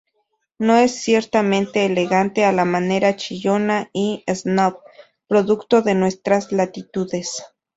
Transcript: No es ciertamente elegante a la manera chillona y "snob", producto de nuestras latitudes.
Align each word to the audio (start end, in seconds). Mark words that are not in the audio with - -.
No 0.57 0.77
es 0.77 0.95
ciertamente 1.03 1.85
elegante 1.85 2.43
a 2.43 2.51
la 2.51 2.65
manera 2.65 3.15
chillona 3.17 3.91
y 3.93 4.23
"snob", 4.33 4.79
producto 5.27 5.83
de 5.83 5.93
nuestras 5.93 6.51
latitudes. 6.51 7.45